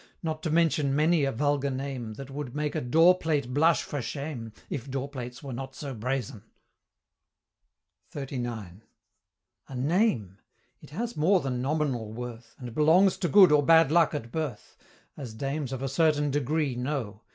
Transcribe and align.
Not 0.23 0.41
to 0.41 0.49
mention 0.49 0.95
many 0.95 1.25
a 1.25 1.31
vulgar 1.31 1.69
name, 1.69 2.15
That 2.15 2.31
would 2.31 2.55
make 2.55 2.73
a 2.73 2.81
door 2.81 3.19
plate 3.19 3.53
blush 3.53 3.83
for 3.83 4.01
shame, 4.01 4.51
If 4.67 4.89
door 4.89 5.07
plates 5.07 5.43
were 5.43 5.53
not 5.53 5.75
so 5.75 5.93
brazen! 5.93 6.41
XXXIX. 8.11 8.81
A 9.67 9.75
name? 9.75 10.39
it 10.81 10.89
has 10.89 11.15
more 11.15 11.39
than 11.39 11.61
nominal 11.61 12.11
worth, 12.13 12.55
And 12.57 12.73
belongs 12.73 13.15
to 13.17 13.29
good 13.29 13.51
or 13.51 13.61
bad 13.63 13.91
luck 13.91 14.15
at 14.15 14.31
birth 14.31 14.75
As 15.15 15.35
dames 15.35 15.71
of 15.71 15.83
a 15.83 15.87
certain 15.87 16.31
degree 16.31 16.75
know. 16.75 17.21